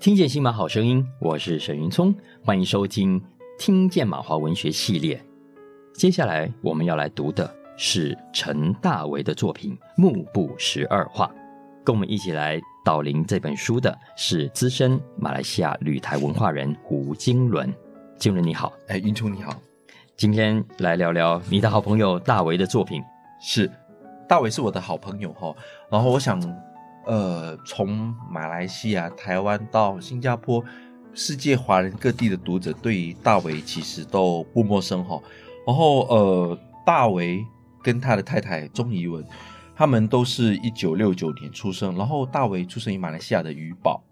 [0.00, 3.20] 听见新马好声音，我是沈云聪，欢迎收听
[3.58, 5.20] 《听见马华文学》系列。
[5.92, 11.26] 接下来我们要来读的是陈大为的作品《幕布十二画》。
[11.84, 17.74] 跟我们一起来导聆这本书的是资深马来西亚旅台文化人胡金伦。
[18.16, 19.52] 金伦你好，哎，云聪你好。
[20.16, 23.02] 今天来聊聊你的好朋友大为的作品。
[23.40, 23.68] 是，
[24.28, 25.52] 大为是我的好朋友哈。
[25.90, 26.40] 然后我想。
[27.08, 30.62] 呃，从马来西亚、台湾到新加坡，
[31.14, 35.18] 世界华人各地的读者对于大为其实都不陌生哈。
[35.66, 37.42] 然后，呃，大为
[37.82, 39.24] 跟他的太太钟怡文，
[39.74, 41.96] 他们都是一九六九年出生。
[41.96, 44.04] 然后，大为出生于马来西亚的鱼宝，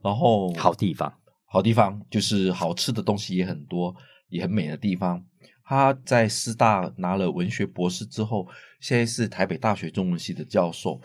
[0.00, 1.12] 然后好地方，
[1.46, 3.92] 好地方就是好吃的东西也很多，
[4.28, 5.20] 也很美的地方。
[5.64, 8.46] 他在师大拿了文学博士之后，
[8.78, 11.00] 现在是台北大学中文系的教授。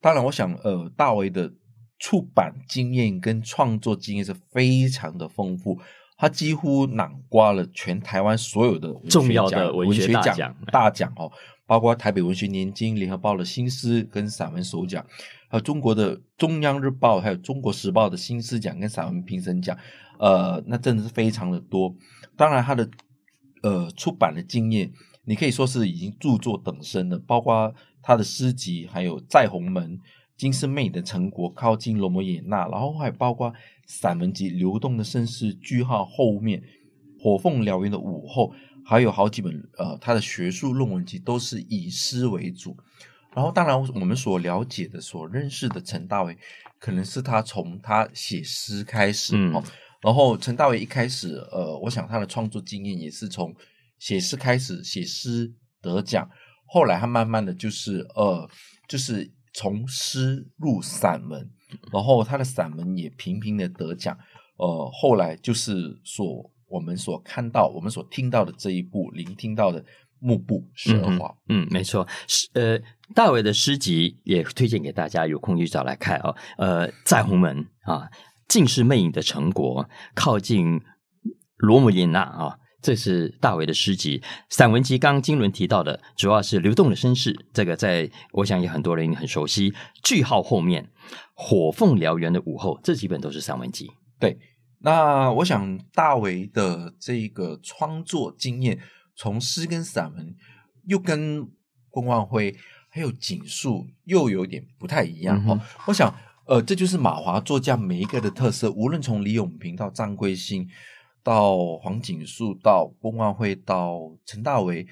[0.00, 1.52] 当然，我想，呃，大为的
[1.98, 5.78] 出版经验跟创作经验是非常的丰富，
[6.16, 11.30] 他几乎囊括了全台湾所有的重要的文学大奖大奖哦，
[11.66, 15.04] 包括台北文学年金、联合报的新诗跟散文首奖，
[15.48, 19.76] 还有中国的中央日报，还有中国时报的新诗奖跟散文评审奖，
[20.18, 21.92] 呃，那真的是非常的多。
[22.36, 22.88] 当然，他的
[23.62, 24.92] 呃出版的经验，
[25.28, 27.72] 你可以说是已经著作等身了，包括。
[28.00, 29.98] 他的诗集还有《在鸿门》
[30.34, 33.52] 《金丝妹的成果》《靠近罗摩衍那》，然后还包括
[33.86, 36.62] 散文集《流动的盛世》句号后面
[37.20, 42.74] 《火凤燎原的午后》，还有好几本呃，他的学术论文集都是以诗为主。
[43.34, 46.38] 然后，当然我们所了解的、所认识的陈大为，
[46.78, 49.62] 可能是他从他写诗开始哦。
[49.62, 49.64] 嗯、
[50.00, 53.54] 然后，陈大为一开始，呃，我想他的创作经验也是从
[53.98, 56.28] 写诗开始，写诗得奖。
[56.66, 58.48] 后来他慢慢的就是呃，
[58.86, 61.50] 就是从诗入散文，
[61.92, 64.16] 然后他的散文也频频的得奖。
[64.58, 69.82] 呃，后来就是所我们所看到、我们所听到的这一部、聆听到的
[70.18, 71.28] 《目不识二画》。
[71.48, 72.78] 嗯，没错，是呃，
[73.14, 76.36] 大伟的诗集也推荐给大家，有空去找来看哦。
[76.58, 78.10] 呃，在鸿门啊，
[78.46, 80.82] 尽是魅影的成果，靠近
[81.56, 82.58] 罗摩衍那啊。
[82.80, 84.96] 这是大为的诗集，散文集。
[84.98, 89.74] 刚刚金伦提到的，主要是《流动的绅士》，这个在我想也很多人很熟悉。
[90.04, 90.84] 句号后面，
[91.34, 93.90] 《火凤燎原的午后》，这几本都是散文集。
[94.20, 94.38] 对，
[94.80, 98.78] 那我想大为的这个创作经验，
[99.16, 100.34] 从诗跟散文，
[100.86, 101.48] 又跟
[101.90, 102.54] 龚万辉
[102.88, 105.52] 还有锦树又有点不太一样哈。
[105.54, 106.14] 嗯、我想，
[106.46, 110.68] 呃，这就是马华作家每一个的特色，无论从李永平到张贵兴。
[111.28, 114.86] 到黄锦树，到温万辉，到陈大为，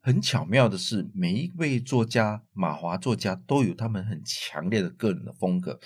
[0.00, 5.80] 很巧妙的是，每一位作家，马华作家都有他们很强烈的个人的风格。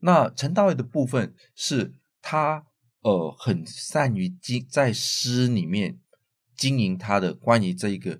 [0.00, 1.92] 那陈大为的部分是
[2.22, 2.64] 他
[3.02, 5.98] 呃很善于经在诗里面
[6.56, 8.18] 经营他的关于这一个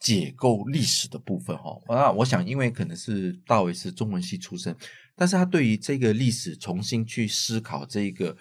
[0.00, 1.78] 解构历史的部分哈。
[1.86, 4.74] 那我想，因为可能是大为是中文系出身，
[5.14, 8.36] 但是他对于这个历史重新去思考这一个。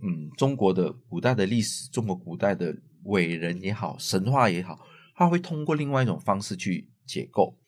[0.00, 4.86] 嗯，中国的古代的历史，中国古代的伟人也好，神话也好，
[5.16, 7.58] 他会通过另外一种方式去解构。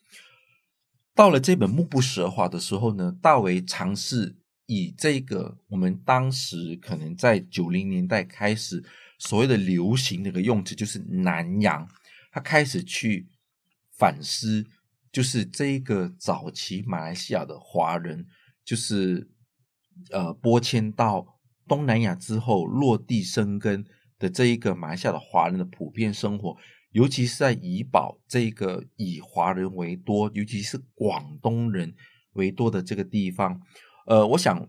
[1.12, 4.36] 到了这本《目不识二画》的时候呢，大为尝试
[4.66, 8.84] 以这个我们当时可能在九零年代开始
[9.18, 11.88] 所谓的流行那个用词，就是南洋，
[12.30, 13.28] 他开始去
[13.98, 14.64] 反思，
[15.10, 18.24] 就是这个早期马来西亚的华人，
[18.64, 19.28] 就是
[20.12, 21.39] 呃播迁到。
[21.70, 23.84] 东南亚之后落地生根
[24.18, 26.56] 的这一个马来西亚的华人的普遍生活，
[26.90, 31.94] 尤其是在怡保这个以华人为多，尤其是广东人
[32.32, 33.60] 为多的这个地方，
[34.08, 34.68] 呃，我想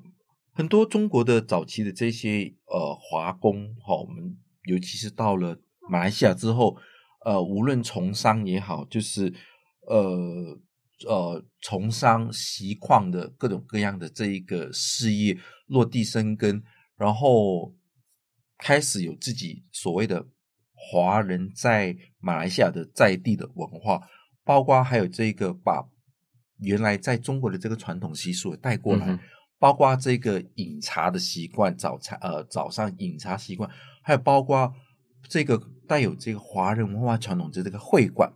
[0.54, 6.78] 很多中国的早期的这些呃华工哈，我们尤其是到了马来西亚之后，
[7.26, 9.34] 呃，无论从商也好，就是
[9.88, 10.56] 呃
[11.08, 16.62] 呃从商习矿的各种各样的这一个事业落地生根。
[17.02, 17.74] 然后
[18.60, 20.24] 开始有自己所谓的
[20.76, 24.08] 华人在马来西亚的在地的文化，
[24.44, 25.84] 包括还有这个把
[26.60, 29.20] 原来在中国的这个传统习俗也带过来，嗯、
[29.58, 33.68] 包括这个饮茶的习惯，早餐呃早上饮茶习惯，
[34.04, 34.72] 还有包括
[35.28, 38.32] 这个带有这个华人文化传统的这个会馆，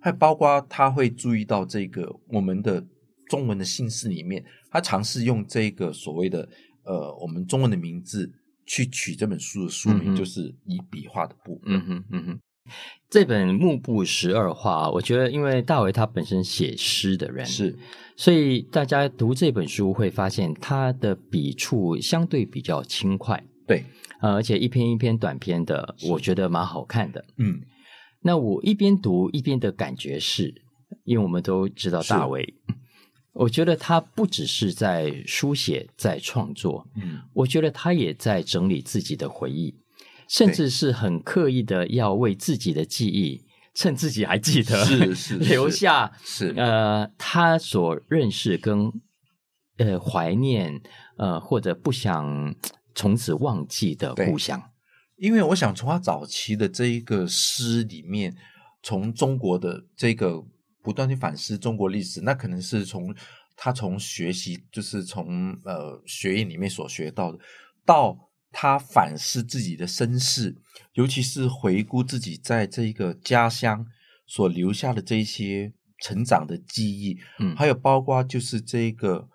[0.00, 2.82] 还有包括他会注意到这个我们的
[3.28, 6.48] 中文的姓氏里面，他尝试用这个所谓的。
[6.86, 8.32] 呃，我们中文的名字
[8.64, 11.74] 去取这本书的书名，就是以笔画的部分。
[11.74, 12.38] 嗯哼，嗯哼。
[13.08, 17.78] 这本《幕布十二画》，我觉得，因为大为他本身写诗的人是，
[18.16, 23.84] 所以大家读这本书会发现他的笔触相对比较轻快，对，
[24.20, 27.24] 呃，而且一篇一篇短篇的，我觉得蛮好看的。
[27.36, 27.60] 嗯，
[28.22, 30.52] 那我一边读一边的感觉是，
[31.04, 32.54] 因为我们都知道大为，
[33.36, 39.74] 我觉得他不只是在书写，在创作，嗯，我觉得他也在整理自己的回忆。
[40.28, 43.44] 甚至是很刻意的要为自己的记忆，
[43.74, 48.92] 趁自己还记得，是 是留下是呃他所认识跟
[49.76, 50.82] 呃怀念
[51.16, 52.52] 呃或者不想
[52.92, 54.60] 从此忘记的故乡。
[55.14, 58.34] 因为我想从他早期的这一个诗里面，
[58.82, 60.42] 从中国的这个
[60.86, 63.12] 不断去反思中国历史，那可能是从
[63.56, 67.38] 他从学习，就是从呃学业里面所学到的
[67.84, 68.16] 到。
[68.58, 70.56] 他反思自己的身世，
[70.94, 73.84] 尤其是回顾自己在这个家乡
[74.26, 79.28] 所留下的这些成长的记忆，嗯，还有包括就是这个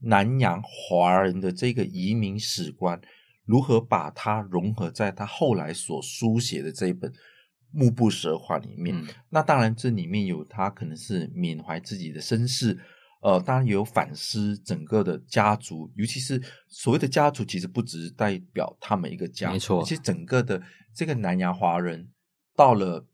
[0.00, 3.00] 南洋华人的这个移民史观，
[3.44, 7.08] 如何把它融合在他后来所书写的这一本
[7.70, 8.96] 《目不十二画》里面。
[8.96, 12.78] 嗯，那当然，这里面有他可能是缅怀自己的身世。
[13.20, 19.82] 呃，当然也有反思整个的家族，尤其是所谓的家族，其实不只是代表他们一个家，没错。
[19.82, 20.62] 其实整个的
[20.94, 22.08] 这个南洋华人
[22.54, 23.04] 到了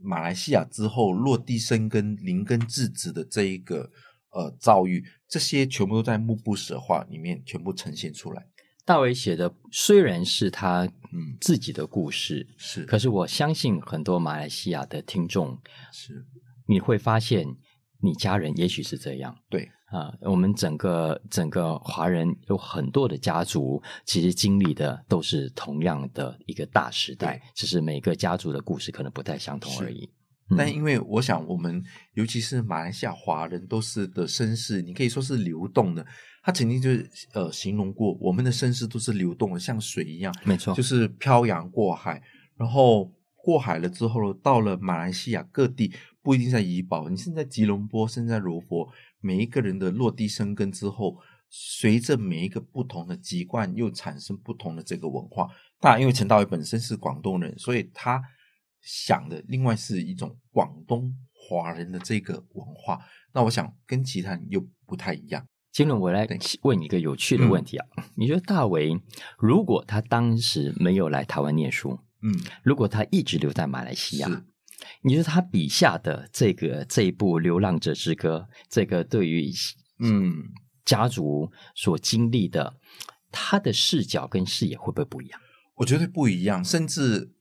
[0.00, 3.90] 马来西亚之后，落地生根、灵根自植的这一个
[4.30, 8.46] 呃遭遇，这些全部都在《目不十二画》里面全部呈现出来。
[8.86, 11.36] 大为写的虽然是他嗯。
[11.38, 15.58] 自己的故事，是，可是我相信很多马来西亚的听众
[15.92, 16.24] 是，
[16.66, 17.46] 你会发现。
[18.02, 19.68] 你家人也许是这样，对。
[19.86, 30.10] 啊，我们整个整个华人有很多的家族，其实经历的都是同样的一个大时代，只是每个家族的故事可能不太相同而已。
[30.50, 31.82] 嗯、但因为我想，我们
[32.14, 36.06] 尤其是马来西亚华人，都是的身世，你可以说是流动的。
[36.42, 36.90] 他曾经就
[37.32, 42.22] 呃形容过，我们的身世都是流动的，像水一样，没错，就是漂洋过海，
[42.56, 45.92] 然后过海了之后，到了马来西亚各地。
[46.22, 51.16] 不一定在怡保，你现在吉隆坡，甚至在柔佛，每一个人的落地生根之后，
[51.48, 55.46] 随着每一个不同的籍贯，又产生不同的这个文化。
[55.78, 58.20] 当然，因为陈道伟本身是广东人，所以他
[58.86, 62.98] 想的另外是一种广东华人的这个文化。
[63.32, 65.44] 那我想跟其他人又不太一样。
[65.72, 66.26] 金伦，我来
[66.62, 68.98] 问你一个有趣的问题啊，嗯、你觉得大为
[69.38, 74.44] 如果他当时没有来台湾念书，嗯，如果他一直留在马来西亚？
[75.02, 79.50] 你觉得他笔下的这个这一部《流浪者之歌》，这个对于
[79.98, 80.44] 嗯
[80.84, 82.78] 家族所经历的，
[83.32, 85.40] 他的视角跟视野会不会不一样？
[85.74, 87.32] 我觉得不一样，甚至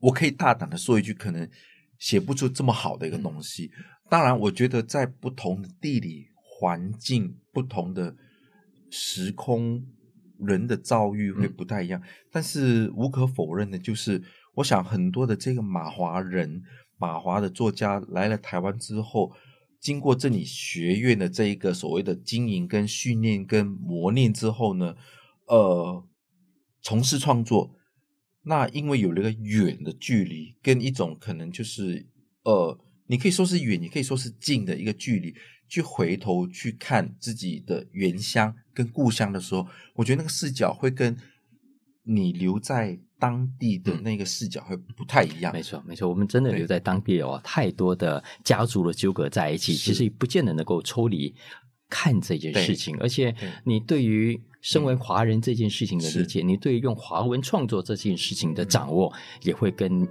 [0.00, 1.48] 我可以大胆的说一句，可能
[1.98, 3.70] 写不出这么好的一个东西。
[3.76, 8.16] 嗯、当然，我觉得在不同的地理环境、不同的
[8.90, 9.86] 时空，
[10.38, 12.00] 人的遭遇会不太一样。
[12.00, 14.22] 嗯、但是无可否认的就是。
[14.54, 16.60] 我想很多的这个马华人、
[16.98, 19.32] 马华的作家来了台湾之后，
[19.78, 24.96] 经过这里学院的这一个所谓的经营、跟训练、跟磨练之后呢，
[25.46, 26.04] 呃，
[26.82, 27.70] 从事创作。
[28.42, 32.06] 那因为有了一个远的距离，跟一种可能就是
[32.44, 35.34] 呃，你可以说是远，也可以说是近的一个距离，
[35.68, 41.16] 去回头去看自己的原乡跟故乡的时候，我觉得那个视角会跟
[42.04, 42.98] 你留在。
[43.20, 45.52] 当地的那个视角会不太一样。
[45.52, 51.34] 没错，没错，我们真的留在当地哦，太多的家族的纠葛在一起，其实不见得能够抽离
[51.90, 52.96] 看这件事情。
[53.00, 60.08] 而且，你对于身为华人这件事情的理解，你对于用华文创作这件事情的掌握，也会跟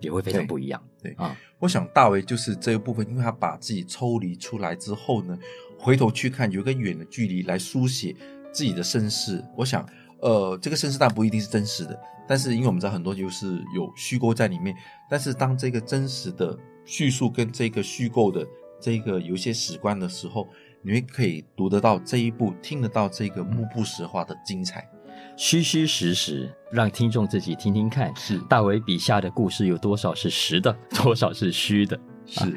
[0.00, 0.82] 也会非常不一样。
[1.02, 5.36] 对啊，我想大为就是这一部分，因为他把自己抽离出来之后呢，
[5.76, 8.16] 回头去看，有一个远的距离来书写
[8.52, 9.44] 自己的身世。
[9.56, 9.86] 我想。
[10.22, 14.74] 呃，这个身世但不一定是真实的，但是因为我们知道很多就是有虚构在里面，
[15.10, 18.44] 但是当这个真实的叙述跟这个虚构的
[18.80, 20.48] 这个有些史观的时候，
[20.86, 24.88] 你会可以读得到这一部，听得到这个幕布实话的精彩，
[25.36, 28.38] 虚虚实实，让听众自己听听看，是。
[28.48, 32.48] 大为笔下的故事有多少是实的，多少是虚的，是，啊，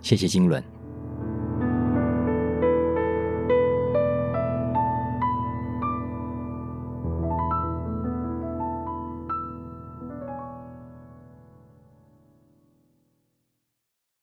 [0.00, 0.64] 谢谢金伦。